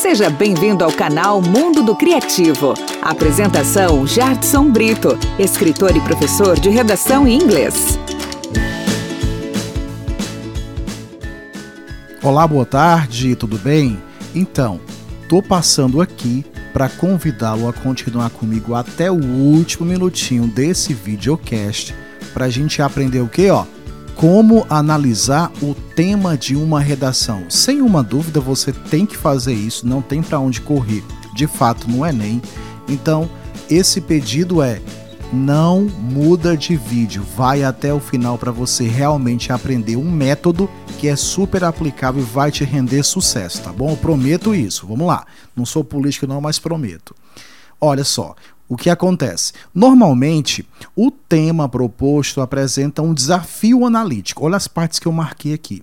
Seja 0.00 0.30
bem-vindo 0.30 0.82
ao 0.82 0.90
canal 0.90 1.42
Mundo 1.42 1.82
do 1.82 1.94
Criativo. 1.94 2.72
Apresentação 3.02 4.06
Jardson 4.06 4.70
Brito, 4.70 5.10
escritor 5.38 5.94
e 5.94 6.00
professor 6.00 6.58
de 6.58 6.70
redação 6.70 7.28
em 7.28 7.36
inglês. 7.36 7.98
Olá, 12.22 12.48
boa 12.48 12.64
tarde, 12.64 13.36
tudo 13.36 13.58
bem? 13.58 14.02
Então, 14.34 14.80
tô 15.28 15.42
passando 15.42 16.00
aqui 16.00 16.46
para 16.72 16.88
convidá-lo 16.88 17.68
a 17.68 17.72
continuar 17.74 18.30
comigo 18.30 18.74
até 18.74 19.10
o 19.10 19.22
último 19.22 19.84
minutinho 19.84 20.46
desse 20.46 20.94
videocast 20.94 21.94
para 22.32 22.46
a 22.46 22.50
gente 22.50 22.80
aprender 22.80 23.20
o 23.20 23.28
que, 23.28 23.50
ó? 23.50 23.66
Como 24.20 24.66
analisar 24.68 25.50
o 25.62 25.74
tema 25.74 26.36
de 26.36 26.54
uma 26.54 26.78
redação. 26.78 27.46
Sem 27.48 27.80
uma 27.80 28.02
dúvida, 28.02 28.38
você 28.38 28.70
tem 28.70 29.06
que 29.06 29.16
fazer 29.16 29.54
isso, 29.54 29.86
não 29.86 30.02
tem 30.02 30.22
para 30.22 30.38
onde 30.38 30.60
correr. 30.60 31.02
De 31.34 31.46
fato, 31.46 31.90
no 31.90 32.04
Enem. 32.04 32.42
Então, 32.86 33.30
esse 33.70 33.98
pedido 33.98 34.60
é 34.60 34.82
não 35.32 35.84
muda 35.84 36.54
de 36.54 36.76
vídeo, 36.76 37.24
vai 37.34 37.62
até 37.62 37.94
o 37.94 38.00
final 38.00 38.36
para 38.36 38.52
você 38.52 38.86
realmente 38.86 39.52
aprender 39.52 39.96
um 39.96 40.10
método 40.10 40.68
que 40.98 41.08
é 41.08 41.16
super 41.16 41.64
aplicável 41.64 42.20
e 42.20 42.26
vai 42.26 42.50
te 42.50 42.62
render 42.62 43.02
sucesso, 43.02 43.62
tá 43.62 43.72
bom? 43.72 43.92
Eu 43.92 43.96
prometo 43.96 44.54
isso. 44.54 44.86
Vamos 44.86 45.06
lá. 45.06 45.24
Não 45.56 45.64
sou 45.64 45.82
político 45.82 46.26
não, 46.26 46.42
mas 46.42 46.58
prometo. 46.58 47.14
Olha 47.80 48.04
só, 48.04 48.34
o 48.70 48.76
que 48.76 48.88
acontece? 48.88 49.52
Normalmente, 49.74 50.64
o 50.94 51.10
tema 51.10 51.68
proposto 51.68 52.40
apresenta 52.40 53.02
um 53.02 53.12
desafio 53.12 53.84
analítico. 53.84 54.44
Olha 54.44 54.56
as 54.56 54.68
partes 54.68 55.00
que 55.00 55.08
eu 55.08 55.12
marquei 55.12 55.52
aqui. 55.52 55.82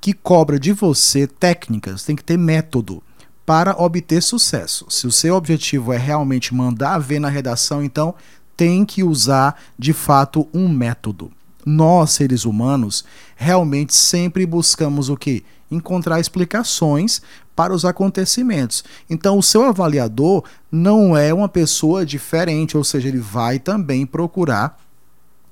Que 0.00 0.12
cobra 0.12 0.56
de 0.56 0.72
você 0.72 1.26
técnicas, 1.26 2.04
tem 2.04 2.14
que 2.14 2.22
ter 2.22 2.38
método 2.38 3.02
para 3.44 3.72
obter 3.76 4.22
sucesso. 4.22 4.86
Se 4.88 5.04
o 5.04 5.10
seu 5.10 5.34
objetivo 5.34 5.92
é 5.92 5.98
realmente 5.98 6.54
mandar 6.54 7.00
ver 7.00 7.18
na 7.18 7.28
redação, 7.28 7.82
então 7.82 8.14
tem 8.56 8.84
que 8.84 9.02
usar 9.02 9.60
de 9.76 9.92
fato 9.92 10.48
um 10.54 10.68
método. 10.68 11.32
Nós, 11.66 12.12
seres 12.12 12.44
humanos, 12.44 13.04
realmente 13.34 13.96
sempre 13.96 14.46
buscamos 14.46 15.08
o 15.08 15.16
que? 15.16 15.44
Encontrar 15.68 16.20
explicações 16.20 17.20
para 17.54 17.72
os 17.72 17.84
acontecimentos. 17.84 18.82
Então, 19.08 19.38
o 19.38 19.42
seu 19.42 19.64
avaliador 19.64 20.44
não 20.70 21.16
é 21.16 21.32
uma 21.32 21.48
pessoa 21.48 22.04
diferente, 22.04 22.76
ou 22.76 22.84
seja, 22.84 23.08
ele 23.08 23.18
vai 23.18 23.58
também 23.58 24.06
procurar 24.06 24.78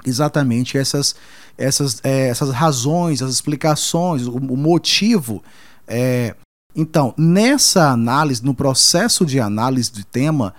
exatamente 0.04 0.78
essas, 0.78 1.14
essas, 1.58 2.00
é, 2.02 2.28
essas 2.28 2.50
razões, 2.50 3.22
as 3.22 3.30
explicações, 3.30 4.26
o, 4.26 4.36
o 4.36 4.56
motivo. 4.56 5.42
É... 5.86 6.34
Então, 6.74 7.12
nessa 7.18 7.90
análise, 7.90 8.44
no 8.44 8.54
processo 8.54 9.26
de 9.26 9.40
análise 9.40 9.90
de 9.90 10.04
tema, 10.04 10.54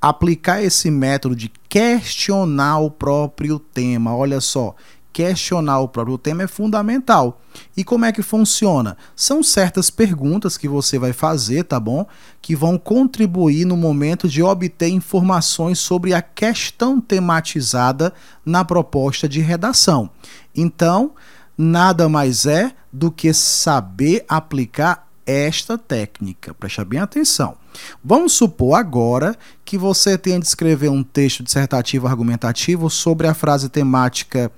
aplicar 0.00 0.62
esse 0.62 0.90
método 0.90 1.34
de 1.34 1.50
questionar 1.68 2.80
o 2.80 2.90
próprio 2.90 3.58
tema. 3.58 4.14
Olha 4.14 4.40
só, 4.40 4.74
questionar 5.14 5.78
o 5.78 5.88
próprio 5.88 6.18
tema 6.18 6.42
é 6.42 6.46
fundamental. 6.48 7.40
E 7.76 7.84
como 7.84 8.04
é 8.04 8.10
que 8.10 8.20
funciona? 8.20 8.96
São 9.14 9.44
certas 9.44 9.88
perguntas 9.88 10.58
que 10.58 10.68
você 10.68 10.98
vai 10.98 11.12
fazer, 11.12 11.62
tá 11.62 11.78
bom? 11.78 12.04
Que 12.42 12.56
vão 12.56 12.76
contribuir 12.76 13.64
no 13.64 13.76
momento 13.76 14.28
de 14.28 14.42
obter 14.42 14.88
informações 14.88 15.78
sobre 15.78 16.12
a 16.12 16.20
questão 16.20 17.00
tematizada 17.00 18.12
na 18.44 18.64
proposta 18.64 19.28
de 19.28 19.40
redação. 19.40 20.10
Então, 20.54 21.12
nada 21.56 22.08
mais 22.08 22.44
é 22.44 22.72
do 22.92 23.08
que 23.08 23.32
saber 23.32 24.24
aplicar 24.28 25.08
esta 25.24 25.78
técnica. 25.78 26.52
Preste 26.54 26.84
bem 26.84 26.98
atenção. 26.98 27.56
Vamos 28.04 28.32
supor 28.32 28.74
agora 28.74 29.36
que 29.64 29.78
você 29.78 30.18
tenha 30.18 30.38
de 30.38 30.46
escrever 30.46 30.90
um 30.90 31.02
texto 31.02 31.42
dissertativo 31.42 32.06
argumentativo 32.06 32.90
sobre 32.90 33.26
a 33.26 33.34
frase 33.34 33.68
temática 33.68 34.50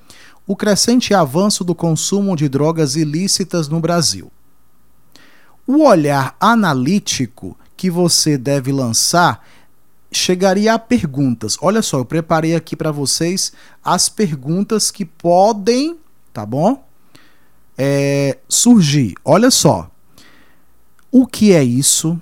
o 0.46 0.54
crescente 0.54 1.12
avanço 1.12 1.64
do 1.64 1.74
consumo 1.74 2.36
de 2.36 2.48
drogas 2.48 2.94
ilícitas 2.94 3.68
no 3.68 3.80
Brasil. 3.80 4.30
O 5.66 5.82
olhar 5.82 6.36
analítico 6.38 7.58
que 7.76 7.90
você 7.90 8.38
deve 8.38 8.70
lançar 8.70 9.44
chegaria 10.12 10.72
a 10.72 10.78
perguntas. 10.78 11.56
Olha 11.60 11.82
só, 11.82 11.98
eu 11.98 12.04
preparei 12.04 12.54
aqui 12.54 12.76
para 12.76 12.92
vocês 12.92 13.52
as 13.84 14.08
perguntas 14.08 14.90
que 14.90 15.04
podem, 15.04 15.98
tá 16.32 16.46
bom? 16.46 16.84
É, 17.76 18.38
surgir. 18.48 19.14
Olha 19.24 19.50
só. 19.50 19.90
O 21.10 21.26
que 21.26 21.52
é 21.52 21.62
isso? 21.62 22.20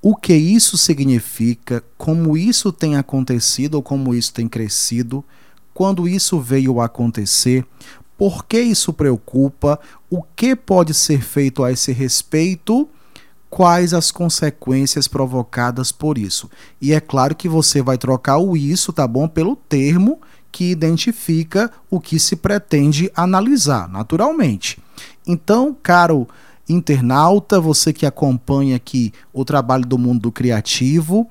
O 0.00 0.14
que 0.14 0.34
isso 0.34 0.78
significa? 0.78 1.82
Como 1.96 2.36
isso 2.36 2.72
tem 2.72 2.96
acontecido 2.96 3.74
ou 3.74 3.82
como 3.82 4.14
isso 4.14 4.32
tem 4.32 4.48
crescido? 4.48 5.24
Quando 5.78 6.08
isso 6.08 6.40
veio 6.40 6.80
a 6.80 6.86
acontecer, 6.86 7.64
por 8.16 8.44
que 8.46 8.60
isso 8.60 8.92
preocupa, 8.92 9.78
o 10.10 10.24
que 10.34 10.56
pode 10.56 10.92
ser 10.92 11.22
feito 11.22 11.62
a 11.62 11.70
esse 11.70 11.92
respeito, 11.92 12.88
quais 13.48 13.94
as 13.94 14.10
consequências 14.10 15.06
provocadas 15.06 15.92
por 15.92 16.18
isso. 16.18 16.50
E 16.82 16.92
é 16.92 16.98
claro 16.98 17.32
que 17.32 17.48
você 17.48 17.80
vai 17.80 17.96
trocar 17.96 18.38
o 18.38 18.56
isso, 18.56 18.92
tá 18.92 19.06
bom, 19.06 19.28
pelo 19.28 19.54
termo 19.54 20.20
que 20.50 20.68
identifica 20.68 21.70
o 21.88 22.00
que 22.00 22.18
se 22.18 22.34
pretende 22.34 23.08
analisar, 23.14 23.88
naturalmente. 23.88 24.80
Então, 25.24 25.76
caro 25.80 26.26
internauta, 26.68 27.60
você 27.60 27.92
que 27.92 28.04
acompanha 28.04 28.74
aqui 28.74 29.12
o 29.32 29.44
trabalho 29.44 29.86
do 29.86 29.96
mundo 29.96 30.32
criativo, 30.32 31.30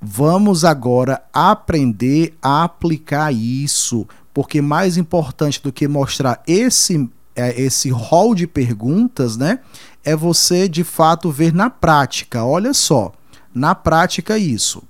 Vamos 0.00 0.64
agora 0.64 1.22
aprender 1.32 2.36
a 2.40 2.62
aplicar 2.62 3.32
isso, 3.32 4.06
porque 4.32 4.62
mais 4.62 4.96
importante 4.96 5.60
do 5.62 5.72
que 5.72 5.88
mostrar 5.88 6.42
esse 6.46 7.08
é, 7.38 7.60
esse 7.60 7.88
rol 7.88 8.34
de 8.34 8.48
perguntas, 8.48 9.36
né, 9.36 9.60
é 10.04 10.16
você 10.16 10.68
de 10.68 10.82
fato 10.82 11.30
ver 11.30 11.54
na 11.54 11.70
prática. 11.70 12.44
Olha 12.44 12.74
só, 12.74 13.12
na 13.54 13.76
prática 13.76 14.36
isso. 14.36 14.82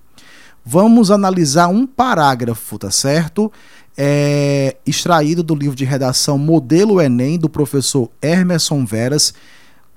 Vamos 0.65 1.11
analisar 1.11 1.69
um 1.69 1.87
parágrafo, 1.87 2.79
tá 2.79 2.91
certo? 2.91 3.53
É, 3.97 4.77
extraído 4.87 5.43
do 5.43 5.55
livro 5.55 5.77
de 5.77 5.85
redação 5.85 6.39
Modelo 6.39 7.01
Enem 7.01 7.39
do 7.39 7.49
professor 7.49 8.11
Hermeson 8.23 8.85
Veras 8.85 9.35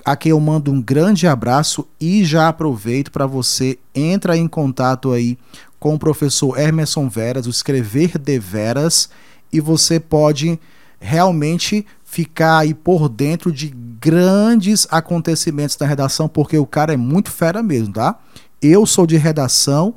a 0.03 0.15
quem 0.15 0.31
eu 0.31 0.39
mando 0.39 0.71
um 0.71 0.81
grande 0.81 1.27
abraço 1.27 1.87
e 1.99 2.23
já 2.23 2.47
aproveito 2.47 3.11
para 3.11 3.25
você 3.25 3.77
entrar 3.93 4.37
em 4.37 4.47
contato 4.47 5.11
aí 5.11 5.37
com 5.79 5.95
o 5.95 5.99
professor 5.99 6.59
Emerson 6.59 7.09
Veras, 7.09 7.47
o 7.47 7.49
Escrever 7.49 8.17
de 8.17 8.39
Veras, 8.39 9.09
e 9.51 9.59
você 9.59 9.99
pode 9.99 10.59
realmente 10.99 11.85
ficar 12.03 12.59
aí 12.59 12.73
por 12.73 13.09
dentro 13.09 13.51
de 13.51 13.73
grandes 13.99 14.87
acontecimentos 14.91 15.75
da 15.75 15.85
redação, 15.85 16.27
porque 16.27 16.57
o 16.57 16.65
cara 16.65 16.93
é 16.93 16.97
muito 16.97 17.31
fera 17.31 17.63
mesmo, 17.63 17.93
tá? 17.93 18.19
Eu 18.61 18.85
sou 18.85 19.07
de 19.07 19.17
redação 19.17 19.95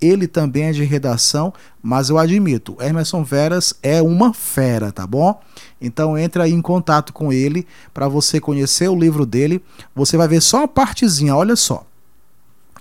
ele 0.00 0.26
também 0.26 0.64
é 0.64 0.72
de 0.72 0.84
redação, 0.84 1.52
mas 1.82 2.10
eu 2.10 2.18
admito, 2.18 2.76
Emerson 2.80 3.24
Veras 3.24 3.74
é 3.82 4.02
uma 4.02 4.34
fera, 4.34 4.92
tá 4.92 5.06
bom? 5.06 5.40
Então 5.80 6.18
entra 6.18 6.44
aí 6.44 6.52
em 6.52 6.60
contato 6.60 7.12
com 7.12 7.32
ele 7.32 7.66
para 7.94 8.08
você 8.08 8.40
conhecer 8.40 8.88
o 8.88 8.98
livro 8.98 9.24
dele. 9.24 9.62
Você 9.94 10.16
vai 10.16 10.28
ver 10.28 10.40
só 10.40 10.58
uma 10.58 10.68
partezinha, 10.68 11.34
olha 11.34 11.56
só. 11.56 11.86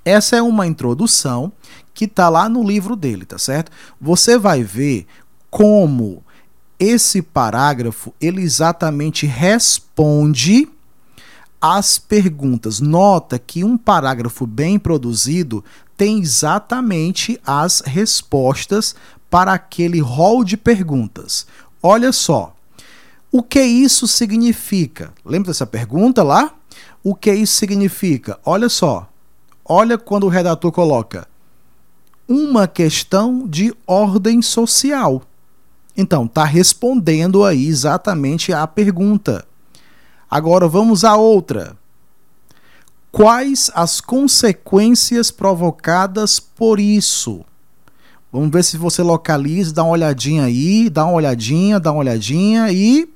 Essa 0.04 0.36
é 0.36 0.42
uma 0.42 0.68
introdução 0.68 1.52
que 1.94 2.08
tá 2.08 2.30
lá 2.30 2.48
no 2.48 2.64
livro 2.64 2.96
dele, 2.96 3.26
tá 3.26 3.38
certo? 3.38 3.72
Você 4.00 4.38
vai 4.38 4.62
ver 4.64 5.08
como 5.50 6.24
esse 6.78 7.22
parágrafo 7.22 8.14
ele 8.20 8.42
exatamente 8.42 9.26
responde 9.26 10.68
as 11.60 11.98
perguntas. 11.98 12.80
Nota 12.80 13.40
que 13.40 13.64
um 13.64 13.78
parágrafo 13.78 14.46
bem 14.46 14.78
produzido 14.78 15.64
tem 15.98 16.20
exatamente 16.20 17.40
as 17.46 17.82
respostas 17.82 18.96
para 19.30 19.54
aquele 19.54 20.00
rol 20.00 20.44
de 20.44 20.58
perguntas. 20.58 21.46
Olha 21.82 22.12
só. 22.12 22.54
O 23.32 23.44
que 23.44 23.62
isso 23.62 24.08
significa? 24.08 25.12
Lembra 25.26 25.52
dessa 25.52 25.68
pergunta 25.68 26.24
lá? 26.24 26.54
O 27.04 27.14
que 27.14 27.34
isso 27.34 27.58
significa? 27.58 28.40
Olha 28.46 28.70
só. 28.70 29.10
Olha 29.64 29.98
quando 29.98 30.26
o 30.26 30.30
redator 30.30 30.72
coloca 30.72 31.28
uma 32.28 32.68
questão 32.68 33.48
de 33.48 33.74
ordem 33.86 34.42
social. 34.42 35.22
Então, 35.96 36.26
está 36.26 36.44
respondendo 36.44 37.44
aí 37.44 37.68
exatamente 37.68 38.52
a 38.52 38.66
pergunta. 38.68 39.46
Agora 40.30 40.68
vamos 40.68 41.04
a 41.04 41.16
outra 41.16 41.78
quais 43.16 43.72
as 43.74 44.02
consequências 44.02 45.32
provocadas 45.32 46.38
por 46.38 46.82
isso. 46.82 47.46
Vamos 48.30 48.52
ver 48.52 48.62
se 48.62 48.76
você 48.76 49.02
localiza, 49.02 49.74
dá 49.74 49.86
uma 49.86 49.94
olhadinha 49.94 50.44
aí, 50.44 50.90
dá 50.90 51.06
uma 51.06 51.14
olhadinha, 51.14 51.80
dá 51.80 51.94
uma 51.94 52.02
olhadinha 52.02 52.70
e 52.74 53.08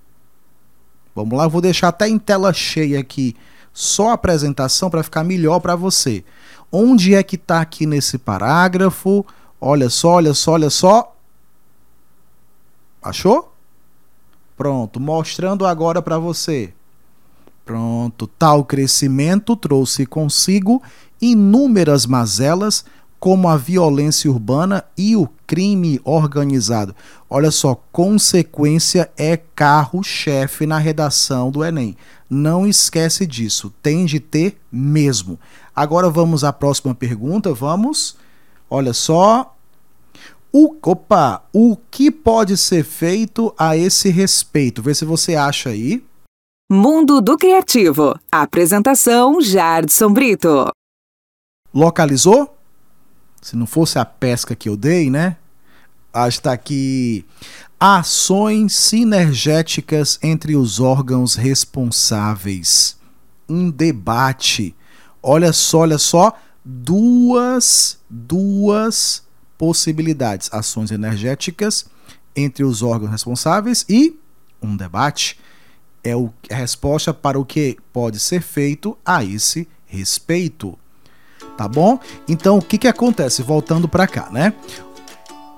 vamos 1.14 1.38
lá, 1.38 1.44
eu 1.44 1.50
vou 1.50 1.60
deixar 1.60 1.90
até 1.90 2.08
em 2.08 2.18
tela 2.18 2.54
cheia 2.54 2.98
aqui 2.98 3.36
só 3.74 4.12
a 4.12 4.14
apresentação 4.14 4.90
para 4.90 5.04
ficar 5.04 5.26
melhor 5.26 5.60
para 5.60 5.76
você. 5.76 6.24
Onde 6.72 7.14
é 7.14 7.22
que 7.22 7.36
está 7.36 7.60
aqui 7.60 7.86
nesse 7.86 8.18
parágrafo? 8.18 9.26
Olha 9.60 9.90
só, 9.90 10.12
olha 10.14 10.34
só, 10.34 10.54
olha 10.54 10.70
só. 10.70 11.14
Achou? 13.04 13.54
Pronto, 14.56 14.98
mostrando 14.98 15.66
agora 15.66 16.02
para 16.02 16.18
você. 16.18 16.74
Pronto, 17.70 18.26
tal 18.26 18.66
crescimento 18.66 19.56
trouxe 19.56 20.04
consigo 20.04 20.82
inúmeras 21.22 22.08
mazelas, 22.08 22.84
como 23.20 23.48
a 23.48 23.58
violência 23.58 24.28
urbana 24.28 24.84
e 24.98 25.16
o 25.16 25.30
crime 25.46 26.02
organizado. 26.04 26.96
Olha 27.30 27.52
só, 27.52 27.76
consequência 27.92 29.12
é 29.16 29.38
carro-chefe 29.38 30.66
na 30.66 30.80
redação 30.80 31.52
do 31.52 31.64
Enem. 31.64 31.96
Não 32.28 32.66
esquece 32.66 33.28
disso, 33.28 33.72
tem 33.84 34.04
de 34.04 34.20
ter 34.20 34.58
mesmo. 34.72 35.40
Agora 35.76 36.10
vamos 36.10 36.44
à 36.44 36.52
próxima 36.52 36.96
pergunta, 36.96 37.54
vamos. 37.54 38.18
Olha 38.68 38.94
só, 38.94 39.56
o, 40.52 40.76
opa, 40.82 41.44
o 41.54 41.78
que 41.92 42.10
pode 42.10 42.58
ser 42.58 42.84
feito 42.84 43.54
a 43.56 43.78
esse 43.78 44.10
respeito? 44.10 44.82
Vê 44.82 44.96
se 44.96 45.06
você 45.06 45.36
acha 45.36 45.70
aí. 45.70 46.09
Mundo 46.72 47.20
do 47.20 47.36
Criativo. 47.36 48.16
Apresentação 48.32 49.42
Jardson 49.42 50.14
Brito. 50.14 50.72
Localizou? 51.74 52.56
Se 53.42 53.56
não 53.56 53.66
fosse 53.66 53.98
a 53.98 54.06
pesca 54.06 54.56
que 54.56 54.70
eu 54.70 54.78
dei, 54.78 55.10
né? 55.10 55.38
Está 56.28 56.54
aqui. 56.54 57.26
Ações 57.80 58.76
sinergéticas 58.76 60.20
entre 60.22 60.56
os 60.56 60.80
órgãos 60.80 61.34
responsáveis. 61.34 63.00
Um 63.50 63.72
debate. 63.72 64.76
Olha 65.24 65.52
só, 65.52 65.80
olha 65.80 65.98
só. 65.98 66.38
Duas, 66.64 67.98
duas 68.08 69.24
possibilidades, 69.58 70.54
ações 70.54 70.92
energéticas 70.92 71.88
entre 72.36 72.64
os 72.64 72.84
órgãos 72.84 73.10
responsáveis 73.10 73.84
e 73.90 74.16
um 74.62 74.78
debate 74.78 75.40
é 76.04 76.14
a 76.14 76.56
resposta 76.56 77.14
para 77.14 77.40
o 77.40 77.46
que 77.46 77.78
pode 77.92 78.20
ser 78.20 78.42
feito 78.42 78.98
a 79.06 79.24
esse 79.24 79.68
respeito. 79.86 80.78
Tá 81.58 81.68
bom? 81.68 82.00
Então, 82.28 82.58
o 82.58 82.62
que, 82.62 82.78
que 82.78 82.88
acontece? 82.88 83.42
Voltando 83.42 83.88
para 83.88 84.08
cá, 84.08 84.30
né? 84.32 84.54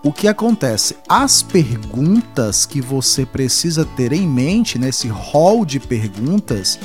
O 0.03 0.11
que 0.11 0.27
acontece? 0.27 0.97
As 1.07 1.43
perguntas 1.43 2.65
que 2.65 2.81
você 2.81 3.23
precisa 3.23 3.85
ter 3.85 4.11
em 4.11 4.27
mente 4.27 4.79
nesse 4.79 5.07
hall 5.07 5.63
de 5.63 5.79
perguntas 5.79 6.79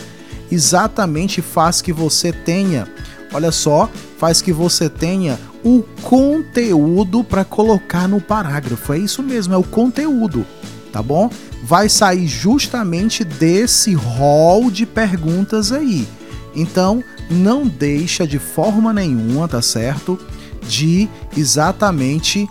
exatamente 0.51 1.41
faz 1.41 1.81
que 1.81 1.95
você 1.95 2.31
tenha, 2.31 2.87
olha 3.33 3.51
só, 3.51 3.89
faz 4.19 4.43
que 4.43 4.53
você 4.53 4.91
tenha 4.91 5.39
o 5.65 5.83
conteúdo 6.03 7.25
para 7.25 7.45
colocar 7.45 8.07
no 8.07 8.21
parágrafo. 8.21 8.93
É 8.93 8.99
isso 8.99 9.23
mesmo, 9.23 9.55
é 9.55 9.57
o 9.57 9.65
conteúdo, 9.65 10.45
tá 10.97 11.03
bom? 11.03 11.29
Vai 11.63 11.91
sair 11.91 12.27
justamente 12.27 13.23
desse 13.23 13.93
rol 13.93 14.71
de 14.71 14.87
perguntas 14.87 15.71
aí. 15.71 16.09
Então, 16.55 17.05
não 17.31 17.67
deixa 17.67 18.27
de 18.27 18.39
forma 18.39 18.95
nenhuma, 18.95 19.47
tá 19.47 19.61
certo? 19.61 20.19
De 20.67 21.07
exatamente 21.37 22.49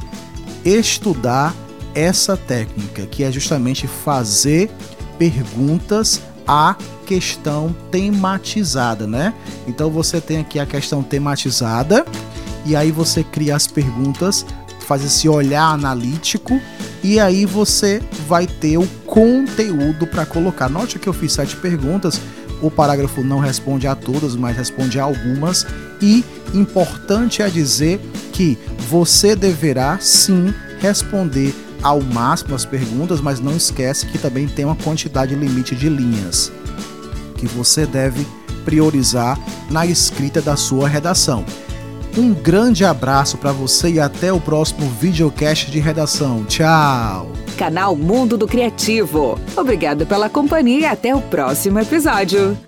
estudar 0.64 1.56
essa 1.96 2.38
técnica, 2.38 3.08
que 3.08 3.24
é 3.24 3.32
justamente 3.32 3.88
fazer 3.88 4.70
perguntas 5.18 6.22
a 6.48 6.76
questão 7.08 7.76
tematizada, 7.90 9.08
né? 9.08 9.34
Então 9.68 9.90
você 9.90 10.22
tem 10.22 10.38
aqui 10.38 10.60
a 10.60 10.68
questão 10.68 11.02
tematizada 11.02 12.06
e 12.64 12.76
aí 12.76 12.92
você 12.92 13.24
cria 13.24 13.56
as 13.56 13.66
perguntas, 13.66 14.46
faz 14.82 15.04
esse 15.04 15.28
olhar 15.28 15.74
analítico 15.74 16.62
e 17.06 17.20
aí 17.20 17.46
você 17.46 18.02
vai 18.28 18.48
ter 18.48 18.80
o 18.80 18.88
conteúdo 19.06 20.08
para 20.08 20.26
colocar. 20.26 20.68
Note 20.68 20.98
que 20.98 21.08
eu 21.08 21.14
fiz 21.14 21.34
sete 21.34 21.56
perguntas, 21.56 22.20
o 22.64 22.72
parágrafo 22.72 23.24
não 23.24 23.38
responde 23.38 23.86
a 23.86 23.94
todas, 23.94 24.36
mas 24.36 24.58
responde 24.58 25.00
a 25.00 25.04
algumas 25.04 25.68
e 26.02 26.26
importante 26.52 27.44
é 27.44 27.48
dizer 27.48 28.02
que 28.34 28.58
você 28.90 29.36
deverá 29.36 30.00
sim 30.00 30.52
responder 30.80 31.54
ao 31.84 32.02
máximo 32.02 32.56
as 32.56 32.66
perguntas, 32.66 33.22
mas 33.22 33.40
não 33.40 33.56
esquece 33.56 34.08
que 34.08 34.18
também 34.18 34.48
tem 34.48 34.66
uma 34.66 34.76
quantidade 34.76 35.36
limite 35.36 35.76
de 35.76 35.88
linhas 35.88 36.52
que 37.38 37.46
você 37.46 37.86
deve 37.86 38.26
priorizar 38.64 39.38
na 39.70 39.86
escrita 39.86 40.42
da 40.42 40.56
sua 40.56 40.88
redação. 40.88 41.46
Um 42.18 42.34
grande 42.34 42.86
abraço 42.86 43.38
para 43.38 43.52
você 43.52 43.92
e 43.92 44.00
até 44.00 44.32
o 44.32 44.40
próximo 44.40 44.90
videocast 44.90 45.70
de 45.70 45.80
redação. 45.80 46.46
Tchau! 46.46 47.30
Canal 47.58 47.96
Mundo 47.96 48.38
do 48.38 48.48
Criativo. 48.48 49.40
Obrigado 49.56 50.06
pela 50.06 50.30
companhia 50.30 50.80
e 50.80 50.86
até 50.86 51.14
o 51.14 51.22
próximo 51.22 51.80
episódio. 51.80 52.58